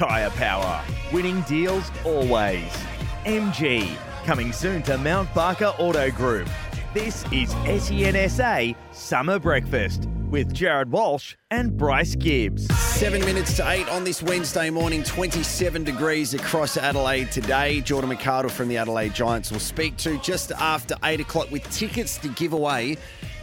Tyre 0.00 0.30
Power. 0.30 0.82
Winning 1.12 1.42
deals 1.42 1.92
always. 2.06 2.64
MG. 3.26 3.86
Coming 4.24 4.50
soon 4.50 4.82
to 4.84 4.96
Mount 4.96 5.28
Barker 5.34 5.74
Auto 5.76 6.10
Group. 6.10 6.48
This 6.94 7.22
is 7.24 7.52
SENSA 7.66 8.74
Summer 8.92 9.38
Breakfast 9.38 10.08
with 10.30 10.54
Jared 10.54 10.90
Walsh 10.90 11.36
and 11.50 11.76
Bryce 11.76 12.14
Gibbs. 12.14 12.74
Seven 12.78 13.20
minutes 13.26 13.56
to 13.56 13.70
eight 13.70 13.86
on 13.90 14.04
this 14.04 14.22
Wednesday 14.22 14.70
morning, 14.70 15.02
27 15.02 15.84
degrees 15.84 16.32
across 16.32 16.78
Adelaide 16.78 17.30
today. 17.30 17.82
Jordan 17.82 18.08
McCardle 18.08 18.50
from 18.50 18.68
the 18.68 18.78
Adelaide 18.78 19.12
Giants 19.12 19.52
will 19.52 19.60
speak 19.60 19.98
to 19.98 20.16
just 20.20 20.50
after 20.52 20.94
eight 21.04 21.20
o'clock 21.20 21.50
with 21.50 21.70
tickets 21.70 22.16
to 22.16 22.28
give 22.28 22.54
away 22.54 22.96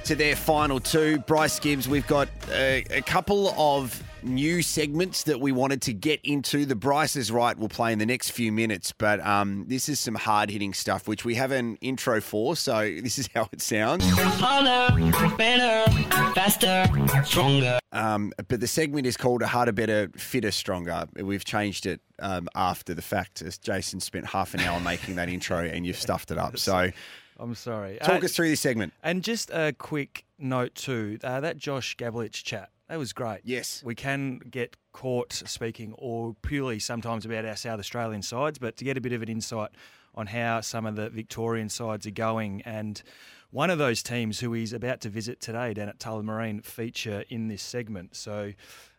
to 0.05 0.15
their 0.15 0.35
final 0.35 0.79
two. 0.79 1.19
Bryce 1.19 1.59
Gibbs, 1.59 1.87
we've 1.87 2.07
got 2.07 2.29
a, 2.51 2.83
a 2.89 3.01
couple 3.03 3.49
of 3.59 4.01
new 4.23 4.61
segments 4.61 5.23
that 5.23 5.39
we 5.39 5.51
wanted 5.51 5.81
to 5.83 5.93
get 5.93 6.19
into. 6.23 6.65
The 6.65 6.75
Bryce 6.75 7.15
is 7.15 7.31
right 7.31 7.57
will 7.57 7.69
play 7.69 7.93
in 7.93 7.99
the 7.99 8.05
next 8.05 8.31
few 8.31 8.51
minutes, 8.51 8.91
but 8.91 9.25
um, 9.25 9.65
this 9.67 9.87
is 9.89 9.99
some 9.99 10.15
hard 10.15 10.49
hitting 10.49 10.73
stuff, 10.73 11.07
which 11.07 11.23
we 11.25 11.35
have 11.35 11.51
an 11.51 11.77
intro 11.81 12.21
for. 12.21 12.55
So 12.55 12.81
this 13.01 13.17
is 13.17 13.29
how 13.33 13.47
it 13.51 13.61
sounds. 13.61 14.03
Harder, 14.05 14.95
better, 15.37 15.91
faster, 16.33 16.85
stronger. 17.23 17.79
Um, 17.91 18.33
but 18.47 18.59
the 18.59 18.67
segment 18.67 19.07
is 19.07 19.17
called 19.17 19.41
A 19.41 19.47
Harder, 19.47 19.71
Better, 19.71 20.09
Fitter, 20.17 20.51
Stronger. 20.51 21.07
We've 21.15 21.45
changed 21.45 21.85
it 21.85 22.01
um, 22.19 22.47
after 22.55 22.93
the 22.93 23.01
fact, 23.01 23.41
as 23.41 23.57
Jason 23.57 23.99
spent 23.99 24.25
half 24.27 24.53
an 24.53 24.59
hour 24.61 24.79
making 24.79 25.15
that 25.15 25.29
intro 25.29 25.59
and 25.59 25.85
you've 25.85 25.99
stuffed 25.99 26.31
it 26.31 26.37
up. 26.37 26.57
So 26.57 26.91
I'm 27.39 27.55
sorry. 27.55 27.97
talk 28.03 28.23
Uh, 28.23 28.25
us 28.25 28.35
through 28.35 28.49
this 28.49 28.61
segment. 28.61 28.93
And 29.03 29.23
just 29.23 29.49
a 29.51 29.73
quick 29.77 30.25
note 30.39 30.75
too, 30.75 31.17
uh, 31.23 31.39
that 31.39 31.57
Josh 31.57 31.95
Gabelich 31.97 32.43
chat, 32.43 32.69
that 32.89 32.97
was 32.97 33.13
great. 33.13 33.41
Yes. 33.43 33.81
We 33.83 33.95
can 33.95 34.39
get 34.49 34.77
caught 34.93 35.33
speaking 35.33 35.93
or 35.97 36.35
purely 36.41 36.79
sometimes 36.79 37.25
about 37.25 37.45
our 37.45 37.55
South 37.55 37.79
Australian 37.79 38.21
sides, 38.21 38.59
but 38.59 38.77
to 38.77 38.85
get 38.85 38.97
a 38.97 39.01
bit 39.01 39.13
of 39.13 39.21
an 39.21 39.29
insight 39.29 39.71
on 40.15 40.27
how 40.27 40.61
some 40.61 40.85
of 40.85 40.95
the 40.95 41.09
Victorian 41.09 41.69
sides 41.69 42.07
are 42.07 42.11
going 42.11 42.61
and 42.63 43.03
one 43.51 43.69
of 43.69 43.77
those 43.77 44.03
teams 44.03 44.39
who 44.39 44.53
he's 44.53 44.73
about 44.73 45.01
to 45.01 45.09
visit 45.09 45.39
today 45.39 45.73
down 45.73 45.89
at 45.89 45.99
Tullamarine 45.99 46.63
feature 46.63 47.23
in 47.29 47.47
this 47.47 47.61
segment. 47.61 48.15
So 48.15 48.53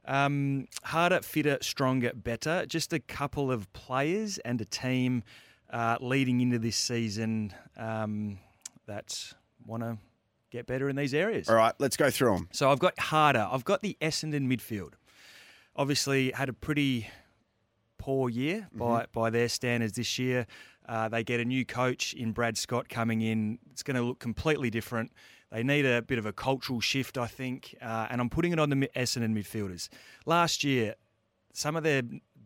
um, 0.06 0.68
harder, 0.84 1.20
fitter, 1.20 1.58
stronger, 1.60 2.12
better. 2.14 2.64
Just 2.66 2.92
a 2.92 2.98
couple 2.98 3.50
of 3.50 3.70
players 3.72 4.38
and 4.38 4.60
a 4.60 4.64
team 4.64 5.22
uh, 5.70 5.98
leading 6.00 6.40
into 6.40 6.58
this 6.58 6.76
season 6.76 7.52
um, 7.76 8.38
that 8.86 9.34
want 9.66 9.82
to 9.82 9.98
get 10.50 10.66
better 10.66 10.88
in 10.88 10.96
these 10.96 11.14
areas. 11.14 11.48
All 11.48 11.56
right, 11.56 11.74
let's 11.78 11.96
go 11.96 12.10
through 12.10 12.34
them. 12.34 12.48
So 12.52 12.70
I've 12.70 12.78
got 12.78 12.98
harder. 12.98 13.46
I've 13.50 13.64
got 13.64 13.82
the 13.82 13.96
Essendon 14.00 14.46
midfield. 14.46 14.94
Obviously, 15.76 16.32
had 16.32 16.48
a 16.48 16.52
pretty 16.52 17.08
poor 17.98 18.28
year 18.28 18.68
by 18.72 19.06
by 19.12 19.30
their 19.30 19.48
standards 19.48 19.94
this 19.94 20.18
year. 20.18 20.46
Uh, 20.88 21.08
they 21.08 21.22
get 21.22 21.38
a 21.38 21.44
new 21.44 21.64
coach 21.64 22.14
in 22.14 22.32
Brad 22.32 22.56
Scott 22.56 22.88
coming 22.88 23.20
in. 23.20 23.58
It's 23.70 23.82
going 23.82 23.96
to 23.96 24.02
look 24.02 24.18
completely 24.18 24.70
different. 24.70 25.12
They 25.52 25.62
need 25.62 25.84
a 25.84 26.02
bit 26.02 26.18
of 26.18 26.26
a 26.26 26.32
cultural 26.32 26.80
shift, 26.80 27.18
I 27.18 27.26
think, 27.26 27.74
uh, 27.82 28.06
and 28.10 28.20
I'm 28.20 28.30
putting 28.30 28.52
it 28.52 28.58
on 28.58 28.70
the 28.70 28.76
Essendon 28.96 29.34
midfielders. 29.34 29.88
Last 30.26 30.64
year, 30.64 30.94
some 31.52 31.76
of 31.76 31.82
their 31.82 32.02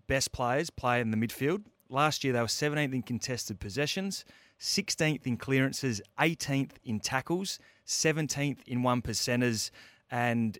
best 0.07 0.33
players 0.33 0.71
play 0.71 1.01
in 1.01 1.11
the 1.11 1.17
midfield. 1.17 1.65
Last 1.89 2.25
year, 2.25 2.33
they 2.33 2.41
were 2.41 2.47
17th 2.47 2.95
in 2.95 3.03
contested 3.03 3.61
possessions, 3.61 4.25
16th 4.63 5.27
in 5.27 5.37
clearances, 5.37 6.01
18th 6.21 6.71
in 6.85 7.01
tackles, 7.01 7.59
17th 7.87 8.59
in 8.67 8.85
one 8.85 9.03
percenters, 9.03 9.73
and 10.09 10.57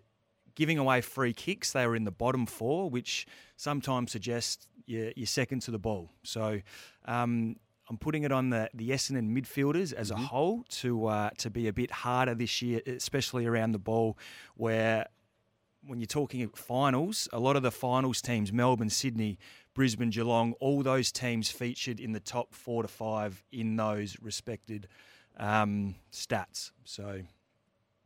giving 0.55 0.77
away 0.77 0.99
free 0.99 1.31
kicks. 1.31 1.71
They 1.71 1.87
were 1.87 1.95
in 1.95 2.03
the 2.03 2.11
bottom 2.11 2.45
four, 2.45 2.89
which 2.89 3.25
sometimes 3.55 4.11
suggests 4.11 4.67
you're, 4.85 5.13
you're 5.15 5.25
second 5.25 5.61
to 5.61 5.71
the 5.71 5.79
ball. 5.79 6.11
So 6.23 6.59
um, 7.05 7.55
I'm 7.89 7.97
putting 7.97 8.23
it 8.23 8.33
on 8.33 8.49
the 8.49 8.69
the 8.73 8.89
Essendon 8.89 9.29
midfielders 9.35 9.93
as 9.93 10.11
a 10.11 10.17
whole 10.17 10.65
to 10.81 11.05
uh, 11.05 11.29
to 11.37 11.49
be 11.49 11.67
a 11.69 11.73
bit 11.73 11.89
harder 11.89 12.35
this 12.35 12.61
year, 12.61 12.81
especially 12.85 13.45
around 13.45 13.71
the 13.71 13.79
ball, 13.79 14.17
where 14.55 15.07
when 15.85 15.99
you're 15.99 16.07
talking 16.07 16.41
of 16.43 16.53
finals, 16.55 17.27
a 17.33 17.39
lot 17.39 17.55
of 17.55 17.63
the 17.63 17.71
finals 17.71 18.21
teams, 18.21 18.51
Melbourne, 18.53 18.89
Sydney, 18.89 19.37
Brisbane, 19.73 20.09
Geelong, 20.09 20.53
all 20.59 20.83
those 20.83 21.11
teams 21.11 21.49
featured 21.49 21.99
in 21.99 22.11
the 22.11 22.19
top 22.19 22.53
four 22.53 22.83
to 22.83 22.87
five 22.87 23.43
in 23.51 23.75
those 23.75 24.17
respected 24.21 24.87
um, 25.37 25.95
stats. 26.11 26.71
So 26.85 27.21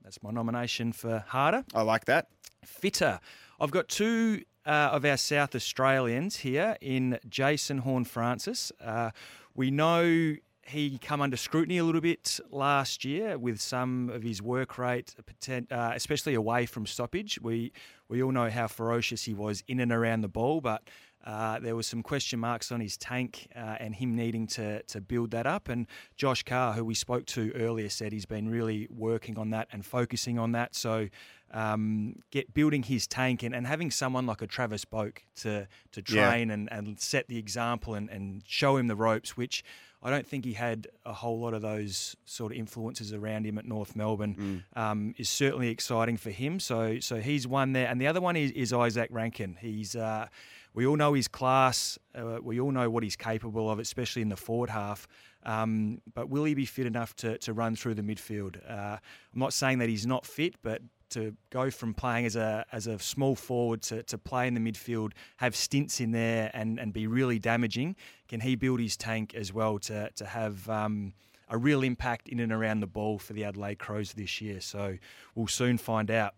that's 0.04 0.22
my 0.24 0.32
nomination 0.32 0.92
for 0.94 1.24
harder. 1.28 1.66
I 1.74 1.82
like 1.82 2.06
that. 2.06 2.28
Fitter. 2.66 3.20
I've 3.60 3.72
got 3.72 3.90
two 3.90 4.44
uh, 4.66 4.90
of 4.92 5.06
our 5.06 5.18
South 5.18 5.56
Australians 5.56 6.38
here 6.38 6.78
in 6.82 7.20
Jason 7.28 7.80
Horne-Francis. 7.80 8.72
Uh, 8.84 9.12
we 9.56 9.72
know 9.72 10.36
he 10.68 10.98
come 10.98 11.22
under 11.22 11.38
scrutiny 11.38 11.78
a 11.78 11.84
little 11.84 12.02
bit 12.02 12.40
last 12.52 13.06
year 13.06 13.38
with 13.38 13.60
some 13.62 14.10
of 14.10 14.22
his 14.24 14.42
work 14.42 14.78
rate, 14.78 15.16
uh, 15.50 15.92
especially 15.96 16.34
away 16.34 16.66
from 16.66 16.86
stoppage. 16.86 17.40
We 17.42 17.72
we 18.10 18.22
all 18.24 18.32
know 18.32 18.50
how 18.50 18.68
ferocious 18.68 19.24
he 19.26 19.34
was 19.34 19.64
in 19.68 19.80
and 19.80 19.92
around 19.92 20.22
the 20.22 20.28
ball, 20.30 20.62
but 20.62 20.82
uh, 21.26 21.60
there 21.60 21.76
was 21.76 21.86
some 21.88 22.02
question 22.04 22.40
marks 22.40 22.72
on 22.72 22.80
his 22.80 22.96
tank 22.98 23.48
uh, 23.56 23.76
and 23.80 23.96
him 23.96 24.16
needing 24.16 24.48
to 24.48 24.82
to 24.84 25.02
build 25.02 25.32
that 25.32 25.46
up. 25.46 25.70
And 25.70 25.88
Josh 26.16 26.44
Carr, 26.44 26.74
who 26.74 26.84
we 26.86 26.94
spoke 26.96 27.26
to 27.28 27.52
earlier, 27.54 27.90
said 27.90 28.12
he's 28.14 28.26
been 28.26 28.50
really 28.50 28.88
working 28.90 29.38
on 29.38 29.50
that 29.52 29.68
and 29.72 29.86
focusing 29.86 30.38
on 30.40 30.52
that. 30.54 30.76
So 30.76 31.08
um, 31.52 32.16
get 32.32 32.54
building 32.54 32.84
his 32.84 33.08
tank 33.08 33.42
and, 33.44 33.56
and 33.56 33.66
having 33.66 33.90
someone 33.92 34.26
like 34.26 34.42
a 34.42 34.48
Travis 34.48 34.86
Boak 34.86 35.20
to 35.38 35.68
to 35.92 36.04
Yeah. 36.08 36.30
train 36.30 36.52
and, 36.52 36.68
and 36.72 37.00
set 37.00 37.28
the 37.28 37.38
example 37.38 37.94
and, 37.94 38.10
and 38.10 38.44
show 38.46 38.78
him 38.78 38.88
the 38.88 38.96
ropes, 38.98 39.36
which 39.38 39.64
I 40.07 40.09
don't 40.09 40.25
think 40.25 40.45
he 40.45 40.53
had 40.53 40.88
a 41.06 41.12
whole 41.12 41.38
lot 41.40 41.53
of 41.53 41.62
those 41.62 42.16
sort 42.23 42.53
of 42.53 42.57
influences 42.57 43.12
around 43.12 43.45
him 43.45 43.57
at 43.57 43.66
North 43.66 43.94
Melbourne. 43.94 44.63
Um, 44.73 45.13
is 45.18 45.28
certainly 45.28 45.68
exciting 45.68 46.16
for 46.16 46.31
him. 46.31 46.62
So 46.62 47.00
so 47.01 47.18
he's 47.18 47.45
one 47.45 47.73
there, 47.73 47.88
and 47.88 48.00
the 48.00 48.07
other 48.07 48.22
one 48.22 48.38
is, 48.38 48.51
is 48.51 48.72
Izak 48.72 49.09
Rankine. 49.12 49.57
He's 49.59 49.97
uh, 49.97 50.28
we 50.73 50.85
all 50.85 50.95
know 50.95 51.13
his 51.13 51.28
class. 51.28 52.00
Uh, 52.16 52.38
we 52.41 52.59
all 52.62 52.72
know 52.72 52.90
what 52.90 53.03
he's 53.03 53.18
capable 53.18 53.69
of, 53.69 53.79
especially 53.79 54.22
in 54.22 54.29
the 54.29 54.38
forward 54.38 54.69
half. 54.69 55.07
Um, 55.44 56.01
but 56.13 56.29
will 56.29 56.44
he 56.44 56.53
be 56.53 56.66
fit 56.66 56.85
enough 56.85 57.16
to, 57.18 57.38
to 57.39 57.53
run 57.53 57.75
through 57.75 57.95
the 57.95 58.01
midfield? 58.01 58.57
Uh, 58.69 58.97
I'm 59.34 59.39
not 59.39 59.53
saying 59.53 59.79
that 59.79 59.89
he's 59.89 60.06
not 60.06 60.25
fit, 60.25 60.56
but 60.62 60.81
to 61.09 61.35
go 61.50 61.69
from 61.69 61.94
playing 61.94 62.25
as 62.25 62.35
a 62.35 62.66
as 62.72 62.88
a 62.88 63.00
small 63.00 63.35
forward 63.35 63.81
to, 63.84 64.03
to 64.03 64.18
play 64.18 64.47
in 64.47 64.53
the 64.53 64.59
midfield, 64.59 65.12
have 65.38 65.56
stints 65.56 66.00
in 66.00 66.12
there, 66.12 66.51
and, 66.53 66.79
and 66.79 66.94
be 66.94 67.07
really 67.07 67.40
damaging, 67.40 67.95
can 68.28 68.41
he 68.41 68.56
build 68.56 68.79
his 68.79 68.97
tank 68.97 69.34
as 69.35 69.53
well 69.53 69.79
to 69.79 70.09
to 70.12 70.25
have 70.25 70.69
um, 70.69 71.13
a 71.50 71.57
real 71.57 71.84
impact 71.84 72.28
in 72.29 72.40
and 72.40 72.51
around 72.51 72.79
the 72.79 72.88
ball 72.88 73.19
for 73.19 73.34
the 73.34 73.44
Adelaide 73.44 73.79
Crows 73.79 74.13
this 74.13 74.41
year? 74.41 74.62
So 74.62 74.97
we'll 75.35 75.47
soon 75.47 75.78
find 75.78 76.12
out. 76.12 76.34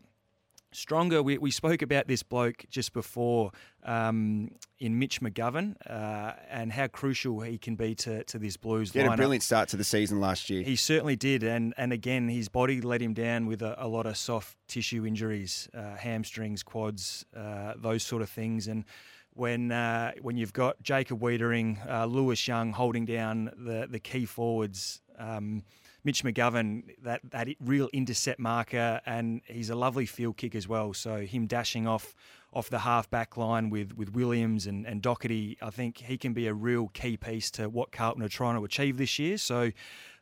Stronger, 0.71 1.23
we, 1.23 1.37
we 1.39 1.49
spoke 1.49 1.81
about 1.81 2.07
this 2.07 2.21
bloke 2.21 2.65
just 2.69 2.93
before 2.93 3.51
um, 3.83 4.51
in 4.79 4.99
Mitch 4.99 5.19
McGovern 5.19 5.75
uh, 5.89 6.33
and 6.47 6.71
how 6.71 6.85
crucial 6.87 7.41
he 7.41 7.57
can 7.57 7.75
be 7.75 7.95
to, 7.95 8.23
to 8.25 8.37
this 8.37 8.55
Blues 8.55 8.91
He 8.91 8.99
had 8.99 9.11
a 9.11 9.17
brilliant 9.17 9.43
start 9.43 9.69
to 9.69 9.77
the 9.77 9.83
season 9.83 10.19
last 10.19 10.49
year. 10.49 10.61
He 10.61 10.75
certainly 10.75 11.15
did, 11.15 11.43
and 11.43 11.73
and 11.75 11.91
again, 11.91 12.29
his 12.29 12.49
body 12.49 12.81
let 12.81 13.01
him 13.01 13.13
down 13.13 13.47
with 13.47 13.63
a, 13.63 13.83
a 13.83 13.87
lot 13.87 14.05
of 14.05 14.15
soft 14.15 14.57
tissue 14.67 15.07
injuries, 15.07 15.67
uh, 15.73 15.95
hamstrings, 15.95 16.61
quads, 16.61 17.25
uh, 17.35 17.73
those 17.75 18.03
sort 18.03 18.21
of 18.21 18.29
things. 18.29 18.67
And 18.67 18.85
when 19.33 19.71
uh, 19.71 20.11
when 20.21 20.37
you've 20.37 20.53
got 20.53 20.81
Jacob 20.83 21.19
Weitering, 21.19 21.79
uh, 21.89 22.05
Lewis 22.05 22.47
Young 22.47 22.73
holding 22.73 23.05
down 23.05 23.51
the 23.57 23.87
the 23.89 23.99
key 23.99 24.25
forwards. 24.25 25.01
Um, 25.19 25.63
Mitch 26.03 26.23
McGovern, 26.23 26.83
that, 27.03 27.21
that 27.31 27.49
real 27.59 27.89
intercept 27.91 28.39
marker, 28.39 29.01
and 29.05 29.41
he's 29.45 29.69
a 29.69 29.75
lovely 29.75 30.05
field 30.05 30.37
kick 30.37 30.55
as 30.55 30.67
well. 30.67 30.93
So 30.93 31.21
him 31.21 31.45
dashing 31.45 31.87
off 31.87 32.15
off 32.51 32.69
the 32.69 32.79
half 32.79 33.07
back 33.11 33.37
line 33.37 33.69
with, 33.69 33.95
with 33.95 34.15
Williams 34.15 34.65
and, 34.65 34.85
and 34.87 35.03
Docherty, 35.03 35.57
I 35.61 35.69
think 35.69 35.99
he 35.99 36.17
can 36.17 36.33
be 36.33 36.47
a 36.47 36.53
real 36.53 36.87
key 36.87 37.15
piece 37.15 37.51
to 37.51 37.69
what 37.69 37.91
Carlton 37.91 38.23
are 38.23 38.29
trying 38.29 38.55
to 38.55 38.65
achieve 38.65 38.97
this 38.97 39.19
year. 39.19 39.37
So 39.37 39.71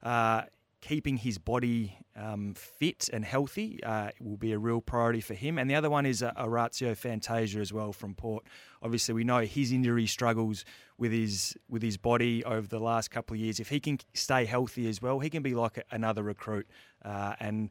uh, 0.03 0.41
keeping 0.87 1.17
his 1.17 1.37
body 1.37 1.97
um, 2.15 2.53
fit 2.53 3.09
and 3.11 3.25
healthy 3.25 3.83
uh, 3.83 4.09
will 4.21 4.37
be 4.37 4.53
a 4.53 4.57
real 4.57 4.79
priority 4.79 5.19
for 5.19 5.33
him. 5.33 5.57
And 5.57 5.69
the 5.69 5.75
other 5.75 5.89
one 5.89 6.05
is 6.05 6.23
uh, 6.23 6.31
Orazio 6.37 6.95
Fantasia 6.95 7.59
as 7.59 7.73
well 7.73 7.91
from 7.91 8.15
Port. 8.15 8.45
Obviously, 8.81 9.13
we 9.13 9.25
know 9.25 9.39
his 9.39 9.73
injury 9.73 10.07
struggles 10.07 10.63
with 10.97 11.11
his 11.11 11.57
with 11.67 11.81
his 11.81 11.97
body 11.97 12.41
over 12.45 12.65
the 12.65 12.79
last 12.79 13.11
couple 13.11 13.33
of 13.33 13.41
years. 13.41 13.59
If 13.59 13.67
he 13.67 13.81
can 13.81 13.99
stay 14.13 14.45
healthy 14.45 14.87
as 14.87 15.01
well, 15.01 15.19
he 15.19 15.29
can 15.29 15.43
be 15.43 15.55
like 15.55 15.83
another 15.91 16.23
recruit 16.23 16.67
uh, 17.03 17.35
and. 17.39 17.69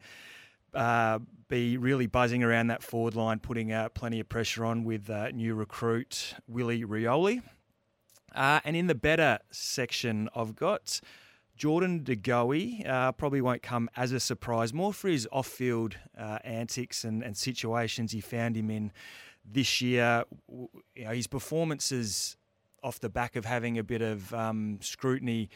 Uh, 0.75 1.21
be 1.49 1.79
really 1.79 2.07
buzzing 2.07 2.43
around 2.43 2.67
that 2.67 2.83
forward 2.83 3.15
line, 3.15 3.39
putting 3.39 3.73
uh, 3.73 3.89
plenty 3.91 4.21
of 4.21 4.29
pressure 4.29 4.63
on 4.63 4.85
with 4.85 5.09
uh, 5.09 5.31
new 5.31 5.55
recruit 5.55 6.35
Willie 6.47 6.85
Rioli. 6.85 7.41
Uh, 8.35 8.61
and 8.63 8.77
in 8.77 8.87
the 8.87 8.95
better 8.95 9.39
section, 9.51 10.29
I've 10.37 10.55
got 10.55 11.01
Jordan 11.57 12.05
De 12.05 12.17
Goey. 12.17 12.87
Uh, 12.87 13.13
probably 13.13 13.41
won't 13.41 13.63
come 13.63 13.89
as 13.97 14.13
a 14.13 14.21
surprise, 14.21 14.73
more 14.73 14.93
for 14.93 15.09
his 15.09 15.27
off 15.33 15.47
field 15.47 15.97
uh, 16.19 16.39
antics 16.45 17.05
and, 17.05 17.23
and 17.23 17.37
situations 17.37 18.13
he 18.13 18.21
found 18.21 18.57
him 18.57 18.71
in 18.71 18.93
this 19.45 19.81
year, 19.81 20.25
you 20.49 21.05
know, 21.05 21.11
his 21.11 21.27
performances 21.27 22.37
off 22.83 23.01
the 23.01 23.09
back 23.09 23.37
of 23.37 23.45
having 23.45 23.79
a 23.79 23.85
bit 23.85 24.03
of 24.03 24.33
um, 24.35 24.79
scrutiny 24.81 25.49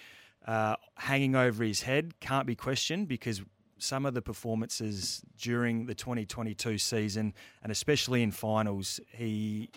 uh, 0.47 0.76
hanging 0.97 1.37
over 1.37 1.62
his 1.62 1.82
head 1.82 2.19
can't 2.20 2.47
be 2.47 2.55
questioned 2.55 3.08
because 3.08 3.43
some 3.79 4.06
of 4.06 4.14
the 4.14 4.23
performances 4.23 5.23
during 5.38 5.87
the 5.87 5.94
2022 5.94 6.79
season 6.79 7.35
and 7.62 7.73
especially 7.73 8.23
in 8.23 8.31
finals, 8.31 9.00
he 9.12 9.70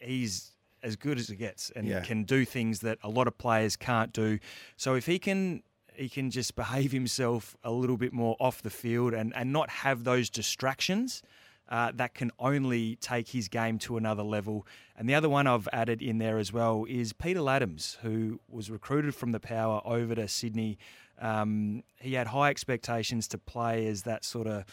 he's 0.00 0.52
as 0.88 0.96
good 0.96 1.18
as 1.18 1.30
it 1.30 1.36
gets 1.36 1.70
and 1.76 1.86
Yeah. 1.86 2.00
can 2.00 2.24
do 2.24 2.44
things 2.44 2.80
that 2.80 2.98
a 3.02 3.08
lot 3.18 3.26
of 3.28 3.34
players 3.38 3.76
can't 3.76 4.12
do. 4.12 4.38
So 4.76 4.94
if 4.94 5.06
he 5.06 5.18
can 5.18 5.62
he 5.94 6.08
can 6.08 6.30
just 6.30 6.54
behave 6.54 6.92
himself 6.92 7.56
a 7.64 7.72
little 7.72 7.96
bit 8.04 8.12
more 8.12 8.36
off 8.38 8.62
the 8.62 8.70
field 8.70 9.12
and, 9.12 9.32
and 9.34 9.52
not 9.52 9.68
have 9.84 10.04
those 10.04 10.30
distractions, 10.30 11.22
uh, 11.68 11.90
that 11.92 12.14
can 12.14 12.30
only 12.38 12.94
take 13.10 13.26
his 13.30 13.48
game 13.48 13.76
to 13.80 13.96
another 13.96 14.22
level. 14.22 14.64
And 14.96 15.08
the 15.08 15.14
other 15.16 15.28
one 15.28 15.48
I've 15.48 15.68
added 15.72 16.00
in 16.00 16.18
there 16.18 16.38
as 16.38 16.52
well 16.52 16.86
is 16.88 17.12
Peter 17.12 17.40
Ladhams, 17.40 17.96
who 17.96 18.38
was 18.48 18.70
recruited 18.70 19.12
from 19.16 19.32
the 19.32 19.40
Power 19.40 19.82
over 19.84 20.14
to 20.14 20.28
Sydney. 20.28 20.78
Um, 21.20 21.82
he 22.00 22.14
had 22.14 22.28
high 22.28 22.50
expectations 22.50 23.26
to 23.28 23.38
play 23.38 23.84
as 23.88 24.04
that 24.04 24.24
sort 24.24 24.46
of 24.46 24.64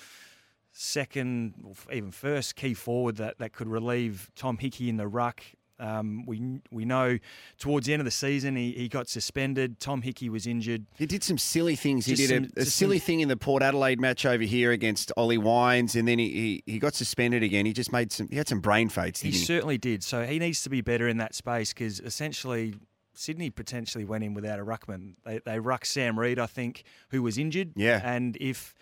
second, 0.72 1.56
or 1.64 1.74
even 1.94 2.12
first 2.12 2.56
key 2.56 2.74
forward 2.74 3.16
that, 3.18 3.40
that 3.40 3.54
could 3.54 3.68
relieve 3.68 4.30
Tom 4.36 4.58
Hickey 4.58 4.90
in 4.90 4.98
the 4.98 5.08
ruck. 5.08 5.42
Um, 5.78 6.26
we 6.26 6.62
we 6.72 6.86
know 6.86 7.18
towards 7.58 7.86
the 7.88 7.94
end 7.94 8.00
of 8.00 8.06
the 8.06 8.12
season 8.12 8.56
he, 8.56 8.72
he 8.72 8.88
got 8.88 9.10
suspended. 9.10 9.80
Tom 9.80 10.02
Hickey 10.04 10.30
was 10.30 10.48
injured. 10.48 10.86
He 10.98 11.06
did 11.06 11.22
some 11.24 11.38
silly 11.38 11.76
things. 11.76 12.06
He 12.06 12.16
Just 12.16 12.30
did 12.30 12.44
some- 12.46 12.52
a, 12.56 12.62
a 12.62 12.66
silly 12.66 12.98
some- 13.00 13.06
thing 13.06 13.20
in 13.20 13.28
the 13.28 13.36
Port 13.36 13.62
Adelaide 13.62 14.00
match 14.00 14.26
over 14.26 14.44
here 14.44 14.72
against 14.72 15.12
Ollie 15.18 15.38
Wines, 15.38 15.96
and 15.96 16.08
then 16.08 16.18
he, 16.18 16.62
he, 16.66 16.74
he 16.74 16.80
got 16.80 16.94
suspended 16.96 17.44
again. 17.44 17.66
He 17.66 17.74
just 17.74 17.92
made 17.92 18.12
some. 18.14 18.30
He 18.30 18.38
had 18.38 18.48
some 18.48 18.62
brain 18.62 18.88
fades, 18.88 19.20
He 19.20 19.32
he? 19.32 19.38
certainly 19.38 19.78
did. 19.78 20.02
So 20.04 20.24
he 20.26 20.40
needs 20.40 20.64
to 20.64 20.70
be 20.70 20.80
better 20.82 21.08
in 21.10 21.18
that 21.18 21.36
space 21.36 21.74
because 21.74 22.00
essentially 22.00 22.76
Sydney 23.14 23.50
potentially 23.50 24.06
went 24.06 24.24
in 24.24 24.34
without 24.34 24.60
a 24.60 24.64
ruckman. 24.64 25.16
They 25.26 25.40
they 25.40 25.60
ruck 25.60 25.86
Sam 25.86 26.18
Reid, 26.18 26.40
I 26.40 26.46
think, 26.48 26.84
who 27.10 27.22
was 27.22 27.38
injured. 27.38 27.74
Yeah. 27.76 28.00
And 28.04 28.38
if 28.40 28.74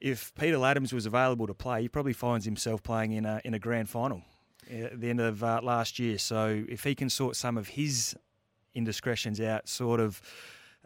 if 0.00 0.32
Peter 0.34 0.56
Ladhams 0.56 0.92
was 0.92 1.06
available 1.06 1.46
to 1.46 1.54
play, 1.54 1.82
he 1.82 1.88
probably 1.88 2.12
finds 2.12 2.44
himself 2.44 2.82
playing 2.82 3.12
in 3.12 3.24
a 3.24 3.40
in 3.44 3.54
a 3.54 3.58
grand 3.58 3.88
final 3.88 4.22
at 4.70 5.00
the 5.00 5.10
end 5.10 5.20
of 5.20 5.42
uh, 5.42 5.60
last 5.62 5.98
year. 5.98 6.18
So 6.18 6.64
if 6.68 6.84
he 6.84 6.94
can 6.94 7.10
sort 7.10 7.36
some 7.36 7.56
of 7.56 7.68
his 7.68 8.16
indiscretions 8.74 9.40
out, 9.40 9.68
sort 9.68 10.00
of. 10.00 10.20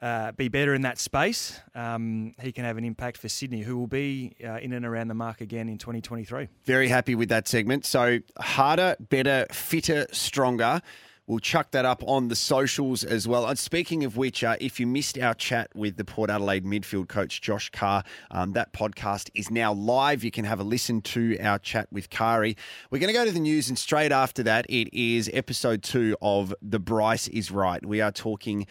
Uh, 0.03 0.33
be 0.33 0.49
better 0.49 0.73
in 0.73 0.81
that 0.81 0.99
space. 0.99 1.61
Um, 1.75 2.33
he 2.41 2.53
can 2.53 2.65
have 2.65 2.79
an 2.79 2.87
impact 2.87 3.19
for 3.19 3.29
Sydney, 3.29 3.61
who 3.61 3.77
will 3.77 3.87
be 3.87 4.35
uh, 4.43 4.55
in 4.55 4.73
and 4.73 4.87
around 4.87 5.09
the 5.09 5.15
mark 5.15 5.43
again 5.43 5.69
in 5.69 5.77
2023. 5.77 6.49
Very 6.65 6.89
happy 6.89 7.15
with 7.15 7.29
that 7.29 7.47
segment. 7.47 7.85
So 7.85 8.21
harder, 8.39 8.97
better, 8.99 9.45
fitter, 9.53 10.07
stronger. 10.11 10.81
We'll 11.31 11.39
chuck 11.39 11.71
that 11.71 11.85
up 11.85 12.03
on 12.09 12.27
the 12.27 12.35
socials 12.35 13.05
as 13.05 13.29
well. 13.29 13.47
And 13.47 13.57
speaking 13.57 14.03
of 14.03 14.17
which, 14.17 14.43
uh, 14.43 14.57
if 14.61 14.81
you 14.81 14.87
missed 14.89 15.17
our 15.17 15.33
chat 15.33 15.71
with 15.77 15.97
the 15.97 16.05
Port 16.05 16.29
Adelaide 16.29 16.65
midfield 16.65 17.07
coach 17.07 17.41
Josh 17.41 17.71
Carr, 17.71 18.03
um, 18.33 18.51
that 18.55 18.73
podcast 18.73 19.31
is 19.33 19.49
now 19.49 19.73
live. 19.73 20.25
You 20.25 20.33
can 20.33 20.45
have 20.45 20.59
a 20.59 20.65
listen 20.65 21.01
to 21.03 21.39
our 21.39 21.61
chat 21.61 21.87
with 21.93 22.11
Kari. 22.11 22.57
We're 22.91 22.99
going 22.99 23.13
to 23.13 23.17
go 23.17 23.25
to 23.25 23.31
the 23.31 23.39
news, 23.39 23.69
and 23.69 23.79
straight 23.79 24.11
after 24.11 24.43
that, 24.43 24.67
it 24.69 24.93
is 24.93 25.31
episode 25.33 25.85
two 25.85 26.17
of 26.21 26.53
The 26.63 26.81
Bryce 26.81 27.29
is 27.29 27.53
Right. 27.53 27.87
We 27.87 28.01
are 28.01 28.11
talking 28.11 28.67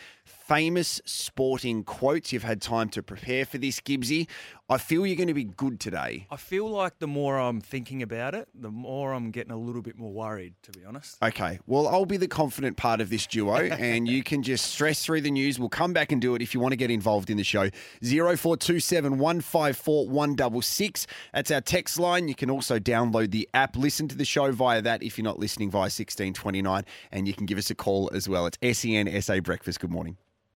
famous 0.50 1.00
sporting 1.06 1.84
quotes. 1.84 2.34
You've 2.34 2.42
had 2.42 2.60
time 2.60 2.90
to 2.90 3.04
prepare 3.04 3.46
for 3.46 3.60
this, 3.60 3.80
Gibbsy. 3.80 4.28
I 4.68 4.80
feel 4.80 5.06
you're 5.06 5.16
going 5.16 5.28
to 5.28 5.34
be 5.36 5.44
good 5.44 5.80
today. 5.80 6.26
I 6.32 6.38
feel 6.38 6.68
like 6.68 6.98
the 6.98 7.06
more 7.06 7.38
I'm 7.38 7.62
thinking 7.62 8.02
about 8.02 8.34
it, 8.34 8.50
the 8.56 8.72
more 8.72 9.14
I'm 9.14 9.30
getting 9.30 9.52
a 9.52 9.58
little 9.58 9.84
bit 9.84 9.96
more 9.96 10.12
worried, 10.12 10.56
to 10.64 10.72
be 10.72 10.84
honest. 10.84 11.22
Okay. 11.22 11.60
Well, 11.68 11.88
I'll 11.88 12.08
be 12.08 12.18
the 12.18 12.28
confident 12.28 12.78
part 12.78 13.00
of 13.00 13.12
this 13.12 13.28
duo, 13.28 13.56
and 13.58 14.08
you 14.08 14.24
can 14.24 14.42
just 14.42 14.66
stress 14.72 15.06
through 15.06 15.22
the 15.22 15.30
news. 15.30 15.60
We'll 15.60 15.70
come 15.70 15.94
back 15.94 16.12
and 16.12 16.20
do 16.20 16.34
it 16.34 16.42
if 16.42 16.56
you 16.56 16.60
want 16.60 16.72
to 16.72 16.78
get 16.78 16.90
involved 16.90 17.30
in 17.30 17.38
the 17.38 17.44
show. 17.44 17.70
0427 18.02 19.20
154 19.20 20.08
166. 20.08 21.06
That's 21.32 21.52
our 21.52 21.62
text 21.62 22.00
line. 22.00 22.28
You 22.28 22.34
can 22.34 22.50
also 22.50 22.80
download 22.80 23.30
the 23.30 23.48
app. 23.54 23.76
Listen 23.76 24.08
to 24.08 24.18
the 24.18 24.26
show 24.26 24.52
via 24.52 24.82
that 24.82 25.04
if 25.04 25.20
you're 25.20 25.26
not 25.26 25.38
listening 25.38 25.70
via 25.70 25.82
1629, 25.82 26.86
and 27.12 27.28
you 27.28 27.36
can 27.36 27.46
give 27.46 27.60
us 27.60 27.70
a 27.70 27.76
call 27.76 28.10
as 28.16 28.28
well. 28.28 28.48
It's 28.48 28.80
SEN 28.80 29.22
SA 29.22 29.42
Breakfast. 29.42 29.80
Good 29.80 29.92
morning. 29.92 30.18